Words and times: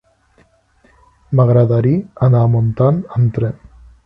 M'agradaria 1.41 2.01
anar 2.29 2.43
a 2.47 2.51
Montant 2.57 2.99
amb 3.19 3.39
tren. 3.39 3.63